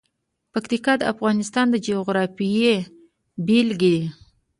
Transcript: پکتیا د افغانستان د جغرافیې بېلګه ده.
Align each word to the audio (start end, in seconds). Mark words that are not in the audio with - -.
پکتیا 0.53 0.93
د 0.97 1.01
افغانستان 1.13 1.65
د 1.69 1.75
جغرافیې 1.87 2.75
بېلګه 3.45 3.89
ده. 3.95 4.05